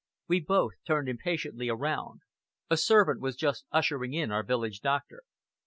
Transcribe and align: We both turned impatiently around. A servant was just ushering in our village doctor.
We 0.27 0.39
both 0.39 0.71
turned 0.83 1.07
impatiently 1.09 1.69
around. 1.69 2.21
A 2.71 2.77
servant 2.77 3.21
was 3.21 3.35
just 3.35 3.65
ushering 3.71 4.13
in 4.15 4.31
our 4.31 4.41
village 4.41 4.79
doctor. 4.79 5.21